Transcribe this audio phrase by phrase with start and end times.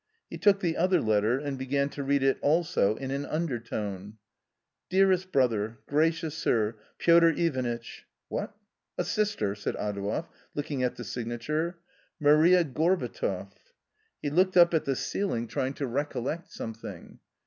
[0.31, 4.17] He took the other letter and began to read it also in an undertone."
[4.89, 8.55] Dearest Brother, Gracious Sir, Piotr Ivanitch.".," What—
[8.97, 10.25] a sister!" said Adouev,
[10.55, 13.51] looking at the signature:*" Maria Gorbatov."
[14.23, 17.19] He looked up at the ceiling, trying to A COMMON STORY 29 recollect something.